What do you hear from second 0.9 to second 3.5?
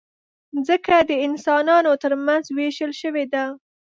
د انسانانو ترمنځ وېشل شوې ده.